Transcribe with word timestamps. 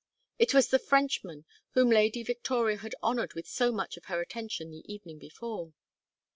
It 0.39 0.51
was 0.55 0.69
the 0.69 0.79
Frenchman 0.79 1.45
whom 1.73 1.91
Lady 1.91 2.23
Victoria 2.23 2.77
had 2.77 2.95
honored 3.03 3.35
with 3.35 3.45
so 3.45 3.71
much 3.71 3.97
of 3.97 4.05
her 4.05 4.19
attention 4.19 4.71
the 4.71 4.81
evening 4.91 5.19
before. 5.19 5.73